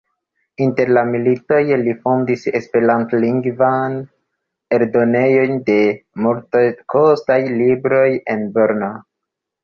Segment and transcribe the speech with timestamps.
[0.65, 3.97] Inter la militoj li fondis esperantlingvan
[4.77, 8.89] eldonejon de malmultekostaj libroj en Brno.